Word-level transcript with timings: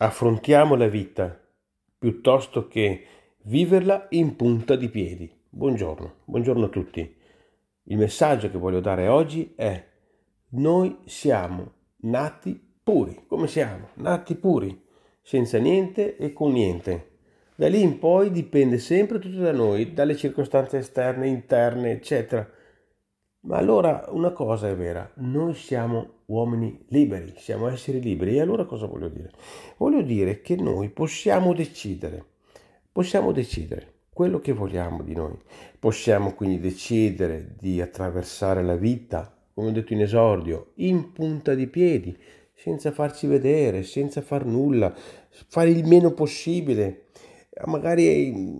affrontiamo 0.00 0.76
la 0.76 0.86
vita 0.86 1.40
piuttosto 1.98 2.68
che 2.68 3.04
viverla 3.42 4.06
in 4.10 4.36
punta 4.36 4.76
di 4.76 4.88
piedi. 4.88 5.28
Buongiorno, 5.48 6.18
buongiorno 6.24 6.66
a 6.66 6.68
tutti. 6.68 7.16
Il 7.84 7.96
messaggio 7.96 8.48
che 8.48 8.58
voglio 8.58 8.78
dare 8.78 9.08
oggi 9.08 9.54
è 9.56 9.84
noi 10.50 10.98
siamo 11.04 11.72
nati 12.02 12.76
puri, 12.80 13.24
come 13.26 13.48
siamo? 13.48 13.88
Nati 13.94 14.36
puri, 14.36 14.80
senza 15.20 15.58
niente 15.58 16.16
e 16.16 16.32
con 16.32 16.52
niente. 16.52 17.16
Da 17.56 17.68
lì 17.68 17.82
in 17.82 17.98
poi 17.98 18.30
dipende 18.30 18.78
sempre 18.78 19.18
tutto 19.18 19.40
da 19.40 19.50
noi, 19.50 19.94
dalle 19.94 20.14
circostanze 20.14 20.78
esterne, 20.78 21.26
interne, 21.26 21.90
eccetera. 21.90 22.48
Ma 23.48 23.56
allora 23.56 24.04
una 24.10 24.30
cosa 24.32 24.68
è 24.68 24.76
vera, 24.76 25.10
noi 25.14 25.54
siamo 25.54 26.16
uomini 26.26 26.84
liberi, 26.88 27.32
siamo 27.38 27.66
esseri 27.68 27.98
liberi. 27.98 28.36
E 28.36 28.42
allora 28.42 28.66
cosa 28.66 28.84
voglio 28.84 29.08
dire? 29.08 29.30
Voglio 29.78 30.02
dire 30.02 30.42
che 30.42 30.54
noi 30.54 30.90
possiamo 30.90 31.54
decidere, 31.54 32.22
possiamo 32.92 33.32
decidere 33.32 33.94
quello 34.12 34.38
che 34.38 34.52
vogliamo 34.52 35.02
di 35.02 35.14
noi. 35.14 35.34
Possiamo 35.78 36.34
quindi 36.34 36.60
decidere 36.60 37.54
di 37.58 37.80
attraversare 37.80 38.62
la 38.62 38.76
vita, 38.76 39.34
come 39.54 39.68
ho 39.68 39.72
detto 39.72 39.94
in 39.94 40.02
esordio, 40.02 40.72
in 40.74 41.12
punta 41.12 41.54
di 41.54 41.68
piedi, 41.68 42.14
senza 42.52 42.90
farci 42.90 43.26
vedere, 43.26 43.82
senza 43.82 44.20
far 44.20 44.44
nulla, 44.44 44.94
fare 45.30 45.70
il 45.70 45.86
meno 45.86 46.10
possibile, 46.10 47.06
magari 47.64 48.54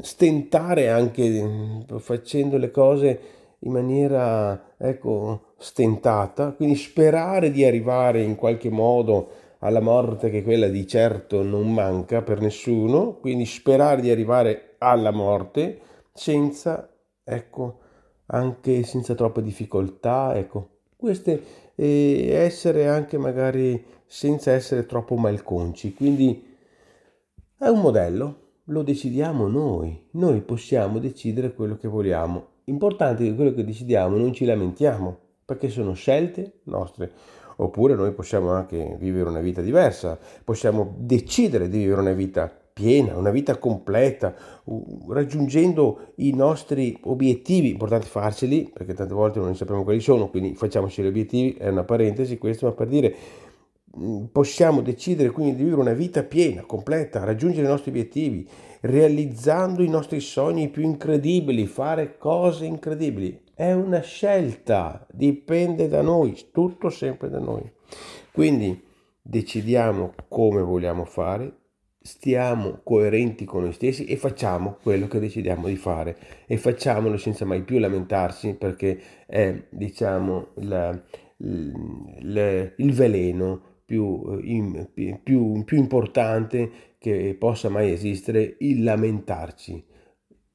stentare 0.00 0.90
anche 0.90 1.84
facendo 1.98 2.56
le 2.56 2.70
cose 2.70 3.38
in 3.60 3.72
maniera 3.72 4.74
ecco, 4.78 5.54
stentata, 5.58 6.52
quindi 6.52 6.76
sperare 6.76 7.50
di 7.50 7.64
arrivare 7.64 8.22
in 8.22 8.36
qualche 8.36 8.70
modo 8.70 9.28
alla 9.58 9.80
morte 9.80 10.30
che 10.30 10.42
quella 10.42 10.68
di 10.68 10.86
certo 10.86 11.42
non 11.42 11.72
manca 11.72 12.22
per 12.22 12.40
nessuno, 12.40 13.16
quindi 13.16 13.44
sperare 13.44 14.00
di 14.00 14.10
arrivare 14.10 14.76
alla 14.78 15.10
morte 15.10 15.80
senza, 16.12 16.90
ecco, 17.22 17.78
anche 18.26 18.82
senza 18.84 19.14
troppe 19.14 19.42
difficoltà, 19.42 20.34
ecco, 20.36 20.68
queste 20.96 21.42
e 21.74 22.30
essere 22.30 22.86
anche 22.88 23.18
magari 23.18 23.82
senza 24.06 24.52
essere 24.52 24.86
troppo 24.86 25.16
malconci, 25.16 25.94
quindi 25.94 26.48
è 27.58 27.68
un 27.68 27.80
modello, 27.80 28.36
lo 28.64 28.82
decidiamo 28.82 29.46
noi, 29.48 30.08
noi 30.12 30.40
possiamo 30.40 30.98
decidere 30.98 31.52
quello 31.52 31.76
che 31.76 31.88
vogliamo 31.88 32.49
Importante 32.64 33.24
che 33.24 33.34
quello 33.34 33.52
che 33.52 33.64
decidiamo 33.64 34.16
non 34.16 34.32
ci 34.32 34.44
lamentiamo, 34.44 35.16
perché 35.44 35.68
sono 35.68 35.92
scelte 35.94 36.60
nostre. 36.64 37.10
Oppure 37.56 37.94
noi 37.94 38.12
possiamo 38.12 38.50
anche 38.50 38.96
vivere 38.98 39.28
una 39.28 39.40
vita 39.40 39.60
diversa, 39.60 40.18
possiamo 40.44 40.94
decidere 40.96 41.68
di 41.68 41.78
vivere 41.78 42.00
una 42.00 42.12
vita 42.12 42.50
piena, 42.72 43.16
una 43.16 43.30
vita 43.30 43.58
completa, 43.58 44.34
raggiungendo 45.08 46.12
i 46.16 46.32
nostri 46.32 46.96
obiettivi, 47.02 47.70
importante 47.70 48.06
farceli, 48.06 48.70
perché 48.72 48.94
tante 48.94 49.12
volte 49.12 49.40
non 49.40 49.54
sappiamo 49.54 49.84
quali 49.84 50.00
sono, 50.00 50.30
quindi 50.30 50.54
facciamoci 50.54 51.02
gli 51.02 51.06
obiettivi, 51.06 51.52
è 51.58 51.68
una 51.68 51.84
parentesi 51.84 52.38
questo, 52.38 52.66
ma 52.66 52.72
per 52.72 52.86
dire 52.86 53.14
possiamo 54.30 54.82
decidere 54.82 55.30
quindi 55.30 55.56
di 55.56 55.64
vivere 55.64 55.80
una 55.80 55.92
vita 55.92 56.22
piena, 56.22 56.62
completa, 56.62 57.24
raggiungere 57.24 57.66
i 57.66 57.70
nostri 57.70 57.90
obiettivi, 57.90 58.48
realizzando 58.82 59.82
i 59.82 59.88
nostri 59.88 60.20
sogni 60.20 60.68
più 60.68 60.82
incredibili, 60.82 61.66
fare 61.66 62.16
cose 62.16 62.64
incredibili. 62.64 63.42
È 63.54 63.72
una 63.72 64.00
scelta, 64.00 65.06
dipende 65.10 65.88
da 65.88 66.02
noi, 66.02 66.36
tutto 66.52 66.88
sempre 66.88 67.28
da 67.28 67.38
noi. 67.38 67.70
Quindi 68.32 68.82
decidiamo 69.20 70.14
come 70.28 70.62
vogliamo 70.62 71.04
fare, 71.04 71.52
stiamo 72.00 72.80
coerenti 72.82 73.44
con 73.44 73.64
noi 73.64 73.72
stessi 73.72 74.06
e 74.06 74.16
facciamo 74.16 74.78
quello 74.82 75.06
che 75.06 75.18
decidiamo 75.18 75.66
di 75.66 75.76
fare 75.76 76.16
e 76.46 76.56
facciamolo 76.56 77.18
senza 77.18 77.44
mai 77.44 77.62
più 77.62 77.78
lamentarsi 77.78 78.54
perché 78.54 78.98
è 79.26 79.66
diciamo 79.68 80.48
la, 80.54 80.98
il, 81.36 82.72
il 82.76 82.92
veleno 82.94 83.69
più, 83.90 84.22
eh, 84.30 84.38
in, 84.44 84.88
più, 85.20 85.64
più 85.64 85.76
importante 85.76 86.70
che 86.98 87.34
possa 87.36 87.68
mai 87.68 87.90
esistere, 87.90 88.54
il 88.60 88.84
lamentarci. 88.84 89.84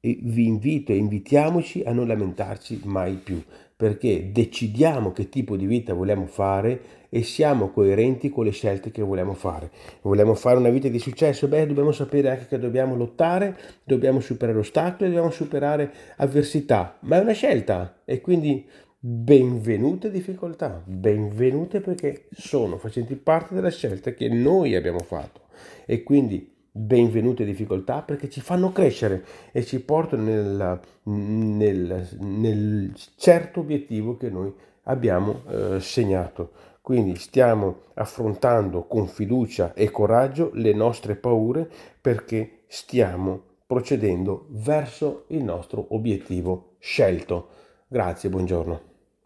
E 0.00 0.18
vi 0.22 0.46
invito 0.46 0.92
e 0.92 0.96
invitiamoci 0.96 1.82
a 1.82 1.92
non 1.92 2.06
lamentarci 2.06 2.80
mai 2.84 3.16
più, 3.16 3.42
perché 3.76 4.30
decidiamo 4.32 5.12
che 5.12 5.28
tipo 5.28 5.54
di 5.56 5.66
vita 5.66 5.92
vogliamo 5.92 6.24
fare 6.24 6.80
e 7.10 7.22
siamo 7.22 7.68
coerenti 7.68 8.30
con 8.30 8.44
le 8.44 8.52
scelte 8.52 8.90
che 8.90 9.02
vogliamo 9.02 9.34
fare. 9.34 9.70
Vogliamo 10.00 10.34
fare 10.34 10.56
una 10.56 10.70
vita 10.70 10.88
di 10.88 10.98
successo? 10.98 11.46
Beh, 11.46 11.66
dobbiamo 11.66 11.92
sapere 11.92 12.30
anche 12.30 12.46
che 12.46 12.58
dobbiamo 12.58 12.96
lottare, 12.96 13.54
dobbiamo 13.84 14.20
superare 14.20 14.58
ostacoli, 14.58 15.10
dobbiamo 15.10 15.30
superare 15.30 15.92
avversità, 16.16 16.96
ma 17.02 17.18
è 17.18 17.20
una 17.20 17.32
scelta 17.32 18.00
e 18.06 18.22
quindi 18.22 18.66
benvenute 18.98 20.10
difficoltà, 20.10 20.82
benvenute 20.84 21.80
perché 21.80 22.28
sono 22.32 22.78
facenti 22.78 23.14
parte 23.14 23.54
della 23.54 23.70
scelta 23.70 24.12
che 24.12 24.28
noi 24.28 24.74
abbiamo 24.74 25.00
fatto 25.00 25.42
e 25.84 26.02
quindi 26.02 26.54
benvenute 26.76 27.44
difficoltà 27.44 28.02
perché 28.02 28.28
ci 28.28 28.40
fanno 28.40 28.72
crescere 28.72 29.24
e 29.52 29.64
ci 29.64 29.80
portano 29.80 30.22
nel, 30.22 30.80
nel, 31.04 32.08
nel 32.20 32.92
certo 33.16 33.60
obiettivo 33.60 34.16
che 34.16 34.28
noi 34.28 34.52
abbiamo 34.84 35.42
eh, 35.48 35.80
segnato. 35.80 36.50
Quindi 36.80 37.16
stiamo 37.16 37.80
affrontando 37.94 38.84
con 38.84 39.08
fiducia 39.08 39.74
e 39.74 39.90
coraggio 39.90 40.50
le 40.54 40.72
nostre 40.72 41.16
paure 41.16 41.68
perché 42.00 42.60
stiamo 42.68 43.42
procedendo 43.66 44.46
verso 44.50 45.24
il 45.28 45.42
nostro 45.42 45.86
obiettivo 45.90 46.76
scelto. 46.78 47.48
Grazie, 47.88 48.28
buongiorno. 48.28 48.95